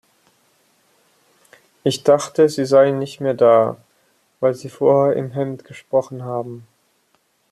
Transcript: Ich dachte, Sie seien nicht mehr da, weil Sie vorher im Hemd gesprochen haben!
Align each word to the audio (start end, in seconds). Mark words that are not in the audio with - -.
Ich 1.83 2.01
dachte, 2.03 2.49
Sie 2.49 2.65
seien 2.65 2.97
nicht 2.97 3.21
mehr 3.21 3.35
da, 3.35 3.77
weil 4.39 4.55
Sie 4.55 4.69
vorher 4.71 5.15
im 5.15 5.29
Hemd 5.29 5.63
gesprochen 5.63 6.23
haben! 6.25 6.67